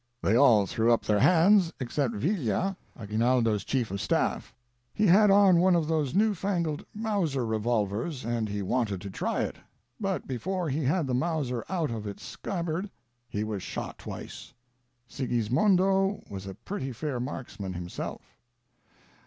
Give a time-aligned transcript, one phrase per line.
[0.23, 4.51] They all threw up their hands ex cept Villia, Aguinaldo's chief of staff;
[4.95, 9.41] he had on one of those new fangled Mauser revolvers and he wanted to try
[9.43, 9.57] it.
[9.99, 12.89] But before he had the Mauser out of its scabbard
[13.29, 14.55] he was shot twice;
[15.07, 18.39] Sigismondo was a pretty fair marksman himself.